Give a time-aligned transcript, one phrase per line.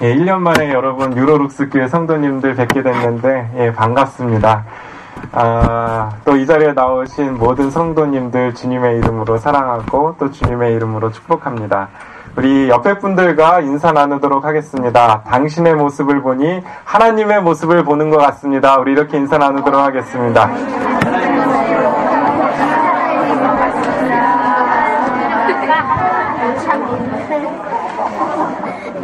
[0.00, 4.64] 예, 1년 만에 여러분 유로룩스 교회 성도님들 뵙게 됐는데 예, 반갑습니다.
[5.32, 11.88] 아, 또 이 자리에 나오신 모든 성도님들 주님의 이름으로 사랑하고 또 주님의 이름으로 축복합니다.
[12.36, 15.22] 우리 옆에 분들과 인사 나누도록 하겠습니다.
[15.26, 18.76] 당신의 모습을 보니 하나님의 모습을 보는 것 같습니다.
[18.78, 20.48] 우리 이렇게 인사 나누도록 하겠습니다.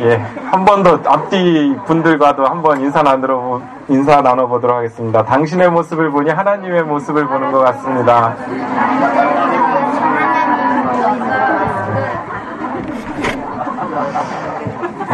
[0.00, 0.16] 예,
[0.50, 5.24] 한 번 더 앞뒤 분들과도 한 번 인사 나누러 인사 나눠보도록 하겠습니다.
[5.24, 8.34] 당신의 모습을 보니 하나님의 모습을 보는 것 같습니다.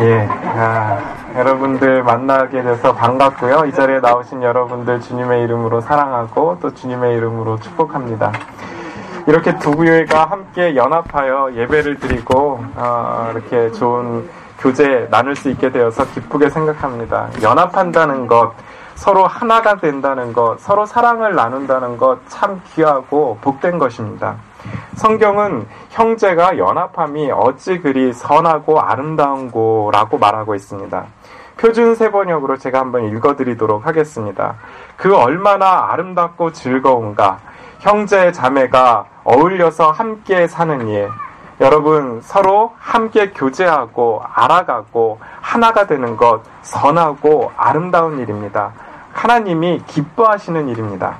[0.02, 0.98] 예, 아,
[1.36, 3.66] 여러분들 만나게 돼서 반갑고요.
[3.66, 8.32] 이 자리에 나오신 여러분들 주님의 이름으로 사랑하고 또 주님의 이름으로 축복합니다.
[9.26, 14.28] 이렇게 두 교회가 함께 연합하여 예배를 드리고 어, 이렇게 좋은
[14.60, 17.30] 교제 나눌 수 있게 되어서 기쁘게 생각합니다.
[17.42, 18.52] 연합한다는 것,
[18.94, 24.36] 서로 하나가 된다는 것, 서로 사랑을 나눈다는 것 참 귀하고 복된 것입니다.
[24.96, 31.04] 성경은 형제가 연합함이 어찌 그리 선하고 아름다운고라고 말하고 있습니다.
[31.56, 34.56] 표준 세번역으로 제가 한번 읽어드리도록 하겠습니다.
[34.96, 37.38] 그 얼마나 아름답고 즐거운가.
[37.80, 41.08] 형제 자매가 어울려서 함께 사는 일.
[41.60, 48.72] 여러분 서로 함께 교제하고 알아가고 하나가 되는 것 선하고 아름다운 일입니다.
[49.12, 51.18] 하나님이 기뻐하시는 일입니다.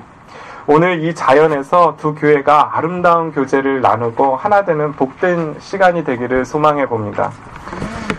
[0.65, 7.31] 오늘 이 자연에서 두 교회가 아름다운 교제를 나누고 하나 되는 복된 시간이 되기를 소망해 봅니다.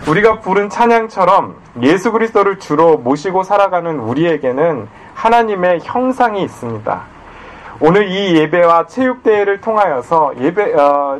[0.07, 7.01] 우리가 부른 찬양처럼 예수 그리스도를 주로 모시고 살아가는 우리에게는 하나님의 형상이 있습니다.
[7.79, 11.19] 오늘 이 예배와 체육대회를 통하여서 예배, 어,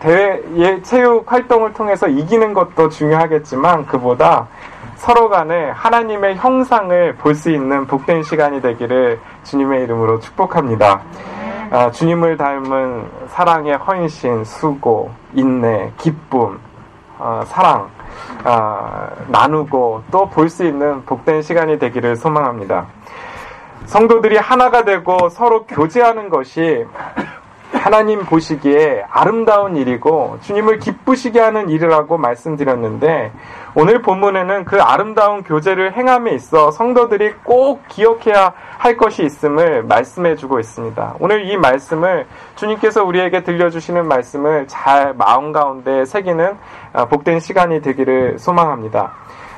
[0.00, 4.48] 대회, 예, 체육 활동을 통해서 이기는 것도 중요하겠지만 그보다
[4.96, 11.00] 서로 간에 하나님의 형상을 볼 수 있는 복된 시간이 되기를 주님의 이름으로 축복합니다.
[11.70, 16.60] 아, 주님을 닮은 사랑의 헌신, 수고, 인내, 기쁨,
[17.18, 17.88] 어, 사랑,
[18.44, 22.86] 어, 나누고 또 볼 수 있는 복된 시간이 되기를 소망합니다.
[23.86, 26.86] 성도들이 하나가 되고 서로 교제하는 것이
[27.82, 33.32] 하나님 보시기에 아름다운 일이고 주님을 기쁘시게 하는 일이라고 말씀드렸는데
[33.74, 40.60] 오늘 본문에는 그 아름다운 교제를 행함에 있어 성도들이 꼭 기억해야 할 것이 있음을 말씀해 주고
[40.60, 41.16] 있습니다.
[41.18, 46.56] 오늘 이 말씀을 주님께서 우리에게 들려주시는 말씀을 잘 마음 가운데 새기는
[46.92, 49.12] 아, 복된 시간이 되기를 소망합니다.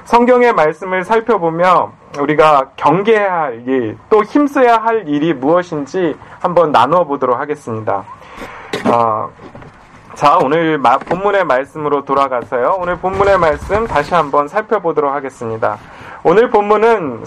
[0.05, 7.39] 성경의 말씀을 살펴보며 우리가 경계해야 할 일, 또 힘써야 할 일이 무엇인지 한번 나누어 보도록
[7.39, 8.05] 하겠습니다.
[8.87, 9.31] 어,
[10.15, 12.77] 자, 오늘 마, 본문의 말씀으로 돌아가서요.
[12.79, 15.79] 오늘 본문의 말씀 다시 한번 살펴보도록 하겠습니다.
[16.23, 17.27] 오늘 본문은 이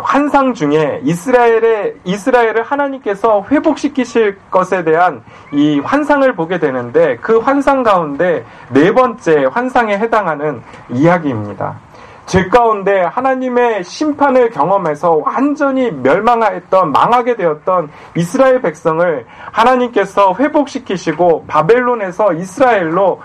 [0.00, 5.22] 환상 중에 이스라엘의 이스라엘을 하나님께서 회복시키실 것에 대한
[5.52, 11.76] 이 환상을 보게 되는데 그 환상 가운데 네 번째 환상에 해당하는 이야기입니다.
[12.24, 23.22] 죄 가운데 하나님의 심판을 경험해서 완전히 멸망했던 망하게 되었던 이스라엘 백성을 하나님께서 회복시키시고 바벨론에서 이스라엘로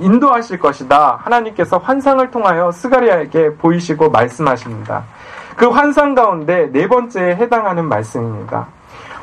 [0.00, 1.18] 인도하실 것이다.
[1.22, 5.04] 하나님께서 환상을 통하여 스가리아에게 보이시고 말씀하십니다.
[5.60, 8.68] 그 환상 가운데 네 번째에 해당하는 말씀입니다.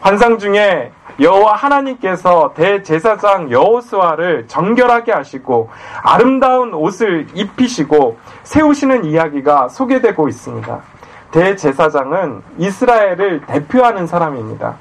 [0.01, 5.71] 환상 중에 여호와 하나님께서 대제사장 여호수아를 정결하게 하시고
[6.03, 10.79] 아름다운 옷을 입히시고 세우시는 이야기가 소개되고 있습니다.
[11.31, 14.75] 대제사장은 이스라엘을 대표하는 사람입니다.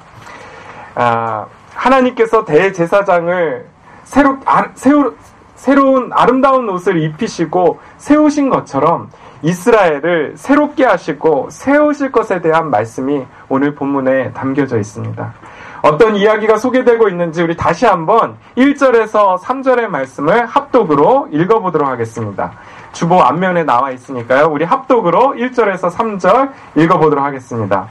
[0.93, 3.65] 아, 하나님께서 대제사장을
[4.03, 5.15] 새로, 아, 새로,
[5.55, 9.09] 새로운 아름다운 옷을 입히시고 세우신 것처럼
[9.41, 15.33] 이스라엘을 새롭게 하시고 세우실 것에 대한 말씀이 오늘 본문에 담겨져 있습니다.
[15.81, 22.51] 어떤 이야기가 소개되고 있는지 우리 다시 한번 1절에서 3절의 말씀을 합독으로 읽어보도록 하겠습니다.
[22.93, 24.47] 주보 앞면에 나와 있으니까요.
[24.47, 27.87] 우리 합독으로 1절에서 3절 읽어보도록 하겠습니다.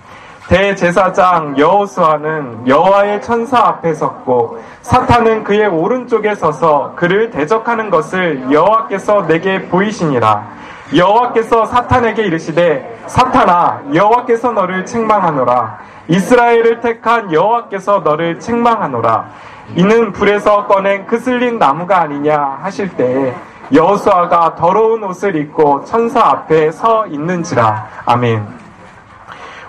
[0.49, 9.63] 대제사장 여호수아는 여호와의 천사 앞에 섰고 사탄은 그의 오른쪽에 서서 그를 대적하는 것을 여호와께서 내게
[9.67, 10.47] 보이시니라.
[10.95, 15.79] 여호와께서 사탄에게 이르시되 사탄아 여호와께서 너를 책망하노라.
[16.09, 19.29] 이스라엘을 택한 여호와께서 너를 책망하노라.
[19.75, 23.35] 이는 불에서 꺼낸 그슬린 나무가 아니냐 하실 때에
[23.73, 27.87] 여호수아가 더러운 옷을 입고 천사 앞에 서 있는지라.
[28.05, 28.47] 아멘.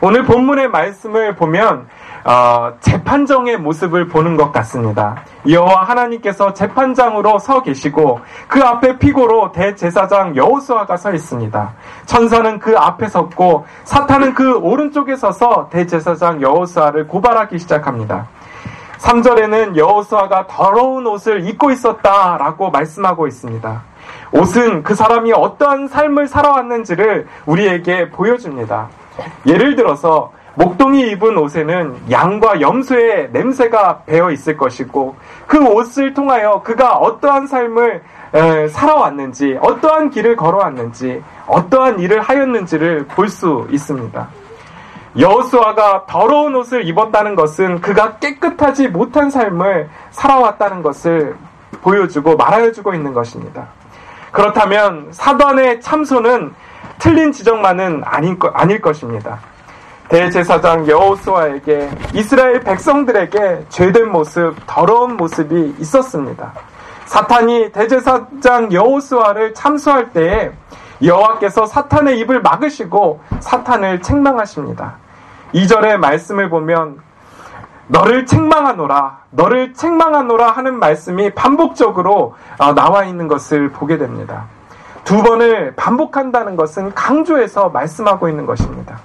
[0.02, 1.88] 오늘 본문의 말씀을 보면
[2.24, 5.24] 어, 재판정의 모습을 보는 것 같습니다.
[5.48, 11.74] 여호와 하나님께서 재판장으로 서 계시고 그 앞에 피고로 대제사장 여호수아가 서 있습니다.
[12.06, 18.28] 천사는 그 앞에 섰고 사탄은 그 오른쪽에 서서 대제사장 여호수아를 고발하기 시작합니다.
[19.00, 23.84] 3절에는 여호수아가 더러운 옷을 입고 있었다라고 말씀하고 있습니다.
[24.32, 28.90] 옷은 그 사람이 어떠한 삶을 살아왔는지를 우리에게 보여줍니다.
[29.46, 35.16] 예를 들어서 목동이 입은 옷에는 양과 염소의 냄새가 배어 있을 것이고
[35.46, 38.02] 그 옷을 통하여 그가 어떠한 삶을
[38.72, 44.28] 살아왔는지 어떠한 길을 걸어왔는지 어떠한 일을 하였는지를 볼 수 있습니다.
[45.20, 51.36] 여호수아가 더러운 옷을 입었다는 것은 그가 깨끗하지 못한 삶을 살아왔다는 것을
[51.82, 53.68] 보여주고 말하여주고 있는 것입니다.
[54.32, 56.54] 그렇다면 사단의 참소는
[56.98, 59.40] 틀린 지적만은 아닐, 아닐 것입니다.
[60.10, 66.54] 대제사장 여호수아에게 이스라엘 백성들에게 죄된 모습, 더러운 모습이 있었습니다.
[67.06, 70.52] 사탄이 대제사장 여호수아를 참수할 때에
[71.04, 74.96] 여호와께서 사탄의 입을 막으시고 사탄을 책망하십니다.
[75.54, 77.00] 2절의 말씀을 보면
[77.88, 84.46] 너를 책망하노라, 너를 책망하노라 하는 말씀이 반복적으로 어, 나와 있는 것을 보게 됩니다.
[85.06, 89.00] 두 번을 반복한다는 것은 강조해서 말씀하고 있는 것입니다.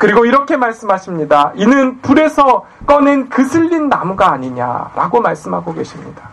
[0.00, 1.52] 그리고 이렇게 말씀하십니다.
[1.56, 6.30] 이는 불에서 꺼낸 그슬린 나무가 아니냐라고 말씀하고 계십니다.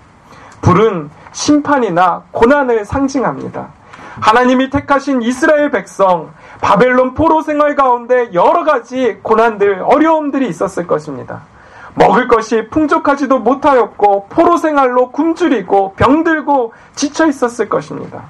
[0.62, 3.68] 불은 심판이나 고난을 상징합니다.
[4.22, 6.32] 하나님이 택하신 이스라엘 백성,
[6.62, 11.42] 바벨론 포로 생활 가운데 여러 가지 고난들, 어려움들이 있었을 것입니다.
[11.96, 18.24] 먹을 것이 풍족하지도 못하였고, 포로 생활로 굶주리고, 병들고, 지쳐 있었을 것입니다.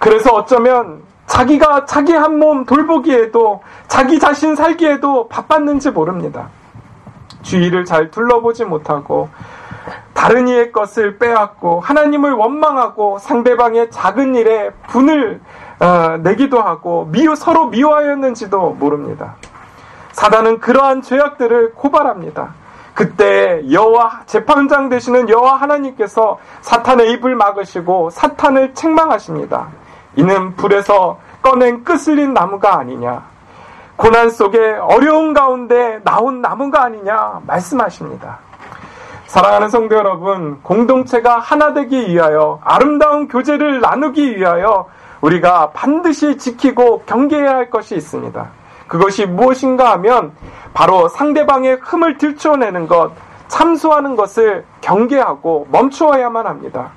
[0.00, 6.48] 그래서 어쩌면 자기가 자기 한 몸 돌보기에도 자기 자신 살기에도 바빴는지 모릅니다.
[7.42, 9.28] 주위를 잘 둘러보지 못하고
[10.14, 15.40] 다른 이의 것을 빼앗고 하나님을 원망하고 상대방의 작은 일에 분을
[15.80, 19.34] 어, 내기도 하고 미워, 서로 미워하였는지도 모릅니다.
[20.12, 22.54] 사단은 그러한 죄악들을 고발합니다.
[22.94, 29.68] 그때 여호와 재판장 되시는 여호와 하나님께서 사탄의 입을 막으시고 사탄을 책망하십니다.
[30.16, 33.22] 이는 불에서 꺼낸 끄슬린 나무가 아니냐.
[33.96, 38.38] 고난 속에 어려운 가운데 나온 나무가 아니냐 말씀하십니다.
[39.26, 44.86] 사랑하는 성도 여러분, 공동체가 하나 되기 위하여 아름다운 교제를 나누기 위하여
[45.20, 48.46] 우리가 반드시 지키고 경계해야 할 것이 있습니다.
[48.86, 50.32] 그것이 무엇인가 하면
[50.74, 53.12] 바로 상대방의 흠을 들춰내는 것,
[53.48, 56.90] 참소하는 것을 경계하고 멈추어야만 합니다.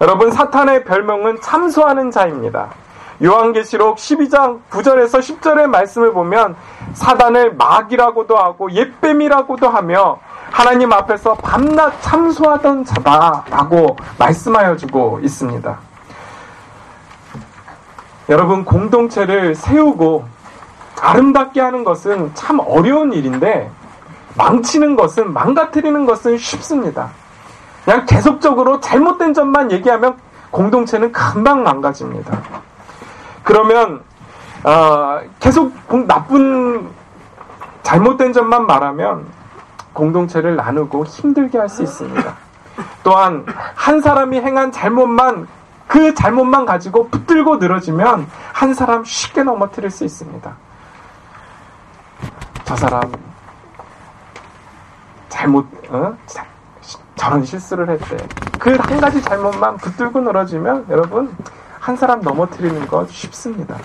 [0.00, 2.70] 여러분, 사탄의 별명은 참소하는 자입니다.
[3.22, 6.56] 요한계시록 12장 9절에서 10절의 말씀을 보면
[6.94, 10.18] 사단을 마귀라고도 하고 옛뱀이라고도 하며
[10.50, 15.78] 하나님 앞에서 밤낮 참소하던 자다라고 말씀하여 주고 있습니다.
[18.30, 20.24] 여러분 공동체를 세우고
[21.00, 23.70] 아름답게 하는 것은 참 어려운 일인데
[24.36, 27.10] 망치는 것은 망가뜨리는 것은 쉽습니다.
[27.84, 30.16] 그냥 계속적으로 잘못된 점만 얘기하면
[30.50, 32.40] 공동체는 금방 망가집니다.
[33.42, 34.02] 그러면
[34.62, 35.72] 어, 계속
[36.06, 36.88] 나쁜
[37.82, 39.26] 잘못된 점만 말하면
[39.92, 42.34] 공동체를 나누고 힘들게 할 수 있습니다.
[43.02, 43.44] 또한
[43.74, 45.46] 한 사람이 행한 잘못만
[45.86, 50.56] 그 잘못만 가지고 붙들고 늘어지면 한 사람 쉽게 넘어뜨릴 수 있습니다.
[52.64, 53.02] 저 사람
[55.28, 56.16] 잘못 어?
[57.24, 58.16] 저런 실수를 했대.
[58.58, 61.34] 그 한 가지 잘못만 붙들고 늘어지면 여러분
[61.80, 63.76] 한 사람 넘어뜨리는 것 쉽습니다.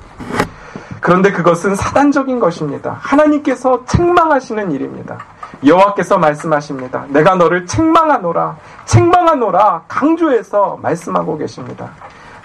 [1.01, 2.97] 그런데 그것은 사단적인 것입니다.
[2.99, 5.17] 하나님께서 책망하시는 일입니다.
[5.65, 7.05] 여호와께서 말씀하십니다.
[7.09, 11.89] 내가 너를 책망하노라, 책망하노라 강조해서 말씀하고 계십니다.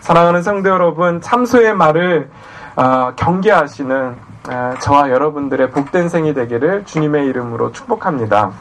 [0.01, 2.31] 사랑하는 성도 여러분, 참소의 말을
[2.77, 4.17] 어, 경계하시는
[4.51, 8.53] 어, 저와 여러분들의 복된 생이 되기를 주님의 이름으로 축복합니다.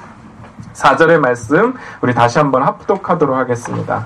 [0.74, 4.06] 4절의 말씀 우리 다시 한번 합독하도록 하겠습니다.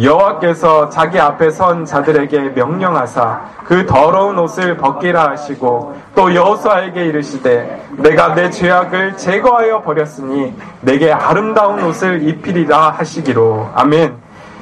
[0.00, 8.34] 여호와께서 자기 앞에 선 자들에게 명령하사 그 더러운 옷을 벗기라 하시고 또 여호수아에게 이르시되 내가
[8.34, 14.16] 내 죄악을 제거하여 버렸으니 내게 아름다운 옷을 입히리라 하시기로 아멘.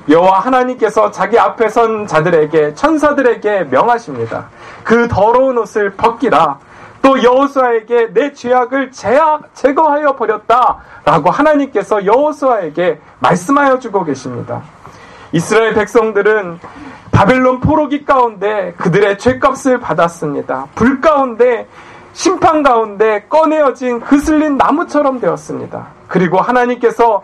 [0.09, 4.49] 여호와 하나님께서 자기 앞에 선 자들에게 천사들에게 명하십니다.
[4.83, 6.59] 그 더러운 옷을 벗기라.
[7.03, 14.63] 또 여호수아에게 내 죄악을 제악, 제거하여 버렸다라고 하나님께서 여호수아에게 말씀하여 주고 계십니다.
[15.33, 16.59] 이스라엘 백성들은
[17.13, 20.67] 바벨론 포로기 가운데 그들의 죄값을 받았습니다.
[20.75, 21.67] 불 가운데
[22.13, 25.87] 심판 가운데 꺼내어진 그슬린 나무처럼 되었습니다.
[26.09, 27.23] 그리고 하나님께서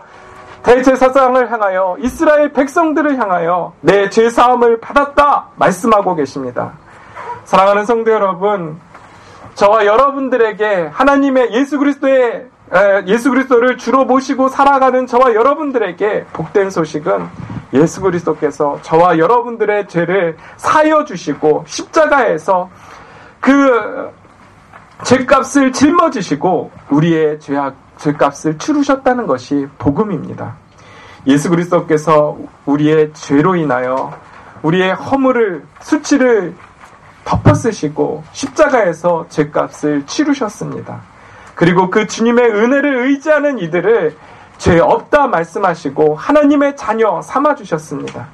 [0.63, 6.73] 대제사장을 향하여 이스라엘 백성들을 향하여 내 죄사함을 받았다 말씀하고 계십니다.
[7.45, 8.79] 사랑하는 성도 여러분,
[9.57, 12.45] 저와 여러분들에게 하나님의 예수 그리스도의
[13.07, 17.27] 예수 그리스도를 주로 모시고 살아가는 저와 여러분들에게 복된 소식은
[17.73, 22.69] 예수 그리스도께서 저와 여러분들의 죄를 사여 주시고 십자가에서
[23.39, 24.11] 그
[25.03, 30.55] 죄값을 짊어지시고 우리의 죄악 죄값을 치르셨다는 것이 복음입니다.
[31.25, 32.37] 예수 그리스도께서
[32.67, 34.13] 우리의 죄로 인하여
[34.61, 36.53] 우리의 허물을 수치를
[37.27, 41.01] 덮어 쓰시고 십자가에서 죄값을 치르셨습니다.
[41.55, 44.15] 그리고 그 주님의 은혜를 의지하는 이들을
[44.57, 48.27] 죄 없다 말씀하시고 하나님의 자녀 삼아 주셨습니다.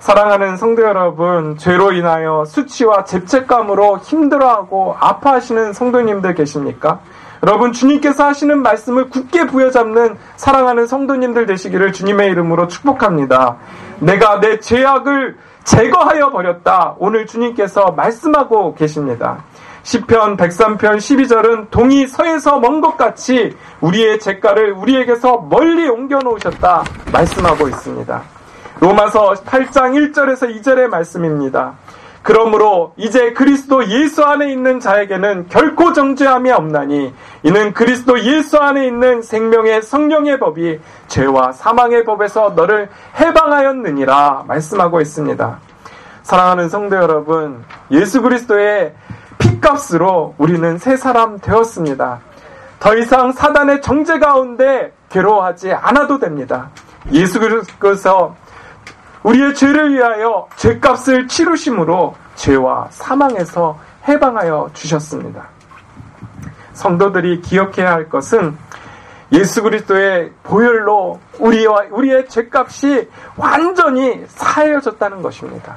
[0.00, 7.00] 사랑하는 성도 여러분, 죄로 인하여 수치와 죄책감으로 힘들어하고 아파하시는 성도님들 계십니까?
[7.42, 13.56] 여러분, 주님께서 하시는 말씀을 굳게 부여잡는 사랑하는 성도님들 되시기를 주님의 이름으로 축복합니다.
[14.00, 16.94] 내가 내 죄악을 제거하여 버렸다.
[16.98, 19.44] 오늘 주님께서 말씀하고 계십니다.
[19.82, 27.68] 시편 103편 12절은 동이 서에서 먼 것 같이 우리의 죄가를 우리에게서 멀리 옮겨 놓으셨다 말씀하고
[27.68, 28.22] 있습니다.
[28.80, 31.74] 로마서 8장 1절에서 2절의 말씀입니다.
[32.22, 39.22] 그러므로 이제 그리스도 예수 안에 있는 자에게는 결코 정죄함이 없나니 이는 그리스도 예수 안에 있는
[39.22, 45.58] 생명의 성령의 법이 죄와 사망의 법에서 너를 해방하였느니라 말씀하고 있습니다.
[46.22, 48.92] 사랑하는 성도 여러분, 예수 그리스도의
[49.38, 52.20] 피값으로 우리는 새 사람 되었습니다.
[52.78, 56.70] 더 이상 사단의 정죄 가운데 괴로워하지 않아도 됩니다.
[57.12, 58.36] 예수 그리스도께서
[59.22, 65.48] 우리의 죄를 위하여 죄값을 치르심으로 죄와 사망에서 해방하여 주셨습니다.
[66.72, 68.56] 성도들이 기억해야 할 것은
[69.32, 75.76] 예수 그리스도의 보혈로 우리와 우리의 죄값이 완전히 사해졌다는 것입니다.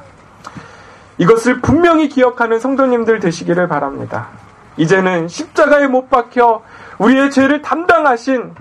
[1.18, 4.30] 이것을 분명히 기억하는 성도님들 되시기를 바랍니다.
[4.78, 6.64] 이제는 십자가에 못 박혀
[6.98, 8.56] 우리의 죄를 담당하신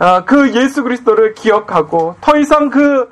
[0.00, 3.10] 아, 그 예수 그리스도를 기억하고 더 이상 그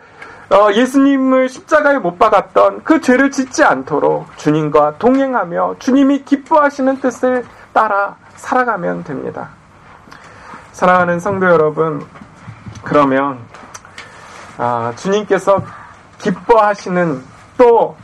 [0.48, 8.16] 어, 예수님을 십자가에 못 박았던 그 죄를 짓지 않도록 주님과 동행하며 주님이 기뻐하시는 뜻을 따라
[8.36, 9.48] 살아가면 됩니다.
[10.72, 12.04] 사랑하는 성도 여러분,
[12.84, 13.38] 그러면
[14.58, 15.62] 아, 주님께서
[16.18, 17.22] 기뻐하시는
[17.58, 17.96] 또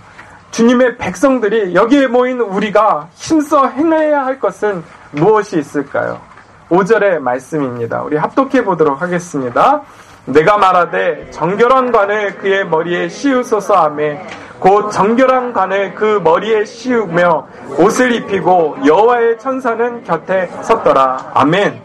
[0.50, 4.82] 주님의 백성들이 여기에 모인 우리가 힘써 행해야 할 것은
[5.12, 6.20] 무엇이 있을까요?
[6.68, 8.02] 5절의 말씀입니다.
[8.02, 9.82] 우리 합독해 보도록 하겠습니다.
[10.26, 14.24] 내가 말하되 정결한 관을 그의 머리에 씌우소서 하매
[14.58, 17.48] 곧 정결한 관을 그 머리에 씌우며
[17.78, 21.32] 옷을 입히고 여호와의 천사는 곁에 섰더라.
[21.34, 21.82] 아멘.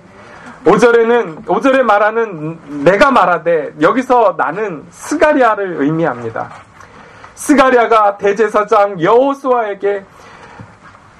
[0.63, 6.49] 5절에는 5절에 말하는 내가 말하되 여기서 나는 스가랴를 의미합니다.
[7.33, 10.05] 스가랴가 대제사장 여호수아에게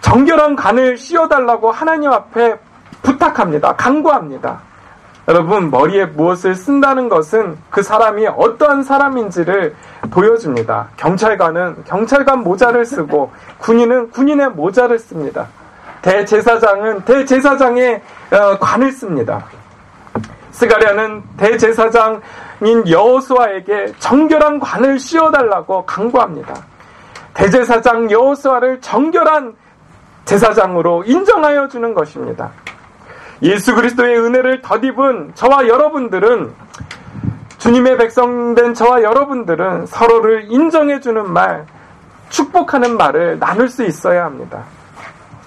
[0.01, 2.55] 정결한 관을 씌워달라고 하나님 앞에
[3.01, 3.75] 부탁합니다.
[3.75, 4.66] 간구합니다.
[5.27, 9.75] 여러분, 머리에 무엇을 쓴다는 것은 그 사람이 어떠한 사람인지를
[10.10, 10.88] 보여줍니다.
[10.96, 15.48] 경찰관은 경찰관 모자를 쓰고 군인은 군인의 모자를 씁니다.
[16.01, 19.46] 대제사장은 대제사장의 어, 관을 씁니다.
[20.51, 26.55] 스가랴는 대제사장인 여호수아에게 정결한 관을 씌워달라고 강구합니다.
[27.34, 29.55] 대제사장 여호수아를 정결한
[30.24, 32.50] 제사장으로 인정하여 주는 것입니다.
[33.41, 36.53] 예수 그리스도의 은혜를 덧입은 저와 여러분들은
[37.60, 41.65] 주님의 백성된 저와 여러분들은 서로를 인정해 주는 말,
[42.29, 44.63] 축복하는 말을 나눌 수 있어야 합니다.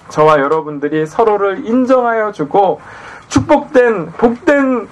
[0.09, 2.81] 저와 여러분들이 서로를 인정하여 주고
[3.29, 4.87] 축복된 복된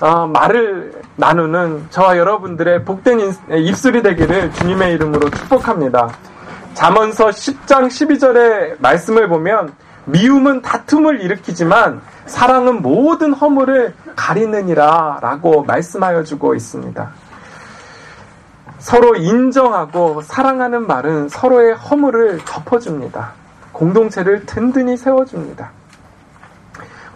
[0.00, 6.08] 어, 말을 나누는 저와 여러분들의 복된 입술이 되기를 주님의 이름으로 축복합니다.
[6.72, 9.74] 잠언서 10장 12절의 말씀을 보면
[10.10, 17.10] 미움은 다툼을 일으키지만 사랑은 모든 허물을 가리느니라 라고 말씀하여 주고 있습니다.
[18.78, 23.32] 서로 인정하고 사랑하는 말은 서로의 허물을 덮어줍니다.
[23.72, 25.70] 공동체를 든든히 세워줍니다.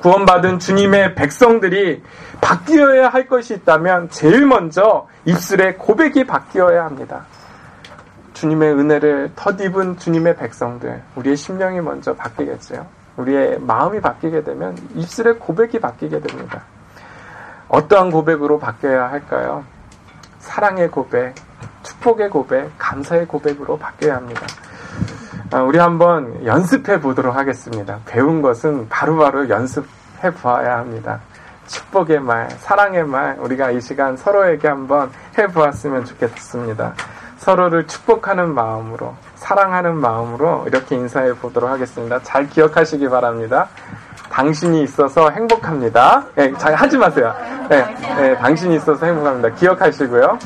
[0.01, 2.03] 구원받은 주님의 백성들이
[2.43, 7.25] 바뀌어야 할 것이 있다면 제일 먼저 입술에 고백이 바뀌어야 합니다.
[8.35, 12.87] 주님의 은혜를 덧입은 주님의 백성들, 우리의 심령이 먼저 바뀌겠죠.
[13.17, 16.62] 우리의 마음이 바뀌게 되면 입술의 고백이 바뀌게 됩니다.
[17.69, 19.64] 어떠한 고백으로 바뀌어야 할까요?
[20.41, 21.35] 사랑의 고백,
[21.83, 24.43] 축복의 고백, 감사의 고백으로 바뀌어야 합니다.
[25.53, 28.00] 어, 우리 한번 연습해 보도록 하겠습니다.
[28.07, 31.21] 배운 것은 바로바로 바로 연습해 보아야 합니다.
[31.67, 36.95] 축복의 말, 사랑의 말, 우리가 이 시간 서로에게 한번 해 보았으면 좋겠습니다.
[37.45, 42.19] 서로를 축복하는 마음으로, 사랑하는 마음으로 이렇게 인사해 보도록 하겠습니다.
[42.23, 43.69] 잘 기억하시기 바랍니다.
[44.31, 46.25] 당신이 있어서 행복합니다.
[46.35, 47.35] 네, 잘 하지 마세요.
[47.69, 47.85] 네,
[48.17, 49.51] 네, 당신이 있어서 행복합니다.
[49.51, 50.39] 기억하시고요.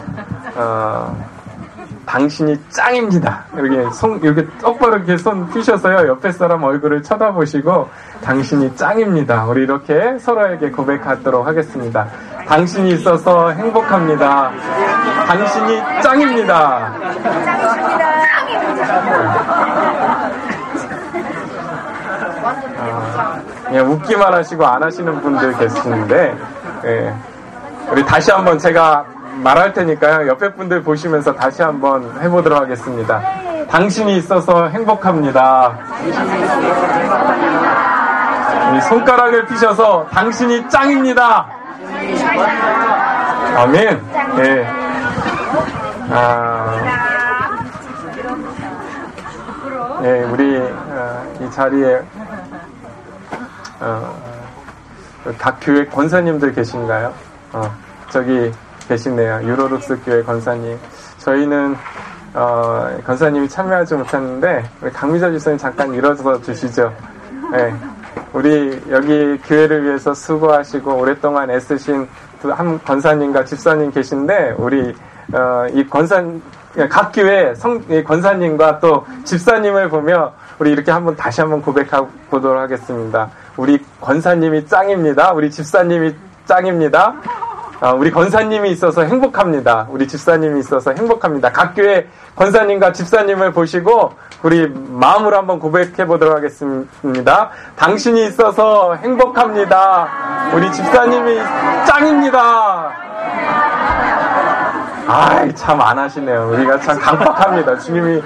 [0.57, 1.25] 어,
[2.05, 3.45] 당신이 짱입니다.
[3.55, 6.09] 이렇게 손, 이렇게 똑바로 이렇게 손 펴셔서요.
[6.09, 7.88] 옆에 사람 얼굴을 쳐다보시고,
[8.25, 9.45] 당신이 짱입니다.
[9.45, 12.09] 우리 이렇게 서로에게 고백하도록 하겠습니다.
[12.49, 14.50] 당신이 있어서 행복합니다.
[15.26, 16.93] 당신이 짱입니다.
[22.78, 26.37] 아, 그냥 웃기만 하시고 안 하시는 분들 계시는데,
[26.85, 27.14] 예.
[27.90, 29.05] 우리 다시 한번 제가
[29.43, 30.28] 말할 테니까요.
[30.28, 33.21] 옆에 분들 보시면서 다시 한번 해보도록 하겠습니다.
[33.71, 35.76] 당신이 있어서 행복합니다.
[38.88, 41.58] 손가락을 피셔서 당신이 짱입니다.
[43.57, 44.03] 아멘.
[44.38, 44.67] 예.
[46.11, 46.79] 아,
[50.03, 52.00] 예, 우리 어, 이 자리에
[53.81, 54.17] 어,
[55.38, 57.12] 각 교회 권사님들 계신가요?
[57.53, 57.75] 어,
[58.11, 58.53] 저기
[58.88, 59.41] 계시네요.
[59.43, 60.79] 유로룩스 교회 권사님.
[61.19, 61.77] 저희는
[62.35, 66.95] 어, 권사님이 참여하지 못했는데 우리 강미자 집사님 잠깐 일어서 주시죠.
[67.53, 67.75] 네.
[68.33, 72.09] 우리 여기 교회를 위해서 수고하시고 오랫동안 애쓰신
[72.43, 74.95] 한 권사님과 집사님 계신데 우리
[75.33, 76.23] 어, 이 권사
[76.88, 83.31] 각 교회 성 권사님과 또 집사님을 보며 우리 이렇게 한번 다시 한번 고백하고 보도록 하겠습니다.
[83.57, 85.33] 우리 권사님이 짱입니다.
[85.33, 86.15] 우리 집사님이
[86.47, 87.15] 짱입니다.
[87.81, 89.87] 어, 우리 권사님이 있어서 행복합니다.
[89.91, 91.53] 우리 집사님이 있어서 행복합니다.
[91.53, 97.50] 각 교회 권사님과 집사님을 보시고 우리 마음으로 한번 고백해 보도록 하겠습니다.
[97.76, 100.09] 당신이 있어서 행복합니다.
[100.54, 101.37] 우리 집사님이
[101.87, 102.92] 짱입니다.
[105.09, 106.50] 아이, 참 안 하시네요.
[106.52, 107.78] 우리가 참 강박합니다.
[107.78, 108.23] 주님이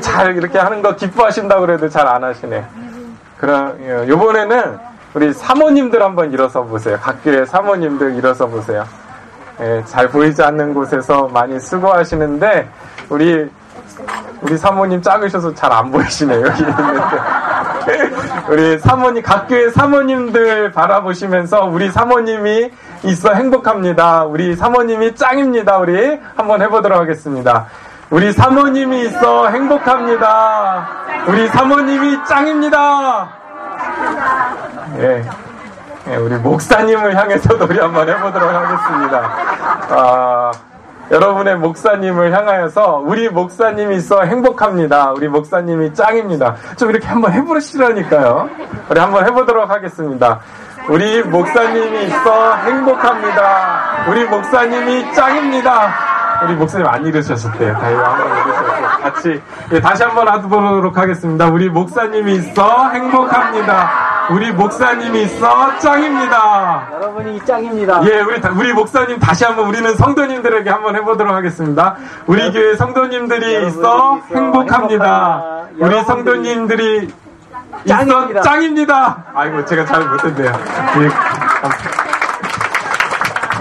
[0.00, 2.64] 잘 이렇게 하는 거 기뻐하신다고 그래도 잘 안 하시네.
[3.38, 4.78] 그럼, 요번에는
[5.14, 6.98] 우리 사모님들 한번 일어서 보세요.
[7.00, 8.84] 각교의 사모님들 일어서 보세요.
[9.60, 12.68] 예, 잘 보이지 않는 곳에서 많이 수고하시는데
[13.08, 13.50] 우리
[14.42, 16.46] 우리 사모님 작으셔서 잘 안 보이시네요.
[16.46, 18.14] 여기 있는데.
[18.48, 22.70] 우리 사모님 각교의 사모님들 바라보시면서 우리 사모님이
[23.04, 24.24] 있어 행복합니다.
[24.24, 25.78] 우리 사모님이 짱입니다.
[25.78, 27.66] 우리 한번 해보도록 하겠습니다.
[28.10, 30.88] 우리 사모님이 있어 행복합니다.
[31.26, 33.28] 우리 사모님이 짱입니다.
[34.98, 35.24] 예.
[36.08, 39.30] 예, 우리 목사님을 향해서도 우리 한번 해보도록 하겠습니다.
[39.90, 40.52] 아,
[41.10, 45.12] 여러분의 목사님을 향하여서 우리 목사님이 있어 행복합니다.
[45.12, 46.56] 우리 목사님이 짱입니다.
[46.76, 48.48] 좀 이렇게 한번 해보시라니까요.
[48.90, 50.40] 우리 한번 해보도록 하겠습니다.
[50.88, 54.06] 우리 목사님이 있어 행복합니다.
[54.08, 55.94] 우리 목사님이 짱입니다.
[56.44, 57.72] 우리 목사님 안 잃으셨었대요.
[57.74, 58.88] 다이거 한번 읽으셨어요.
[59.02, 61.46] 같이 예, 다시 한번 하도록 하겠습니다.
[61.48, 64.03] 우리 목사님이 있어 행복합니다.
[64.30, 66.88] 우리 목사님이 있어 짱입니다.
[66.94, 68.02] 여러분이 짱입니다.
[68.04, 71.96] 예, 우리 우리 목사님 다시 한번 우리는 성도님들에게 한번 해보도록 하겠습니다.
[72.26, 75.66] 우리 교회 성도님들이 있어 행복합니다.
[75.78, 77.12] 우리 성도님들이
[77.86, 78.40] 짱입니다.
[78.40, 79.24] 있어 짱입니다.
[79.34, 80.52] 아이고 제가 잘 못했네요.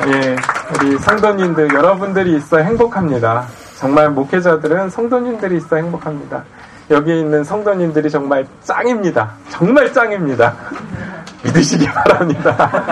[0.07, 0.35] 예, 예.
[0.79, 3.45] 우리 성도님들 여러분들이 있어 행복합니다.
[3.75, 6.43] 정말 목회자들은 성도님들이 있어 행복합니다.
[6.89, 9.31] 여기 있는 성도님들이 정말 짱입니다.
[9.49, 10.53] 정말 짱입니다.
[11.43, 12.83] 믿으시기 바랍니다.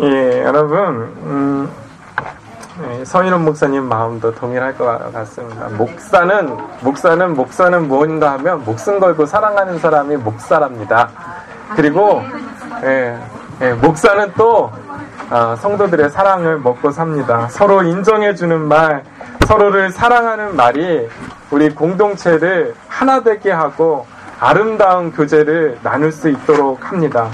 [0.00, 0.78] 예, 여러분,
[1.24, 1.70] 음,
[2.84, 5.68] 예, 서인원 목사님 마음도 동일할 것 같습니다.
[5.70, 11.10] 목사는, 목사는, 목사는 무엇인가 하면 목숨 걸고 사랑하는 사람이 목사랍니다.
[11.74, 12.22] 그리고,
[12.84, 13.18] 예,
[13.60, 14.70] 예, 목사는 또
[15.30, 17.48] 아, 성도들의 사랑을 먹고 삽니다.
[17.48, 19.04] 서로 인정해주는 말,
[19.46, 21.06] 서로를 사랑하는 말이
[21.50, 24.06] 우리 공동체를 하나 되게 하고
[24.38, 27.30] 아름다운 교제를 나눌 수 있도록 합니다.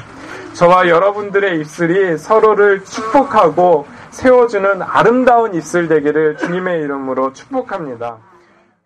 [0.54, 8.18] 저와 여러분들의 입술이 서로를 축복하고 세워주는 아름다운 입술 되기를 주님의 이름으로 축복합니다.